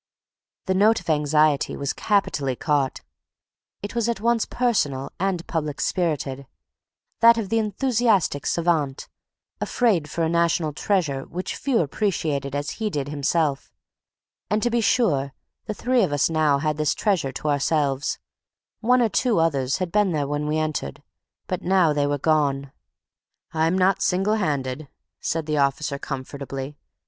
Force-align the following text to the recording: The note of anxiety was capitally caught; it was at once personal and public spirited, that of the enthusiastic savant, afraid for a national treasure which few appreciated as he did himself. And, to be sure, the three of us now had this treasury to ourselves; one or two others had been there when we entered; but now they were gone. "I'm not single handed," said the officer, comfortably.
The 0.65 0.73
note 0.73 0.99
of 0.99 1.11
anxiety 1.11 1.77
was 1.77 1.93
capitally 1.93 2.55
caught; 2.55 3.01
it 3.83 3.93
was 3.93 4.09
at 4.09 4.19
once 4.19 4.47
personal 4.47 5.11
and 5.19 5.45
public 5.45 5.79
spirited, 5.79 6.47
that 7.19 7.37
of 7.37 7.49
the 7.49 7.59
enthusiastic 7.59 8.47
savant, 8.47 9.07
afraid 9.59 10.09
for 10.09 10.23
a 10.23 10.27
national 10.27 10.73
treasure 10.73 11.25
which 11.25 11.55
few 11.55 11.81
appreciated 11.81 12.55
as 12.55 12.71
he 12.81 12.89
did 12.89 13.09
himself. 13.09 13.71
And, 14.49 14.63
to 14.63 14.71
be 14.71 14.81
sure, 14.81 15.33
the 15.67 15.75
three 15.75 16.01
of 16.01 16.11
us 16.11 16.31
now 16.31 16.57
had 16.57 16.77
this 16.77 16.95
treasury 16.95 17.31
to 17.33 17.49
ourselves; 17.49 18.17
one 18.79 19.03
or 19.03 19.09
two 19.09 19.37
others 19.37 19.77
had 19.77 19.91
been 19.91 20.13
there 20.13 20.27
when 20.27 20.47
we 20.47 20.57
entered; 20.57 21.03
but 21.45 21.61
now 21.61 21.93
they 21.93 22.07
were 22.07 22.17
gone. 22.17 22.71
"I'm 23.53 23.77
not 23.77 24.01
single 24.01 24.37
handed," 24.37 24.87
said 25.19 25.45
the 25.45 25.57
officer, 25.59 25.99
comfortably. 25.99 26.75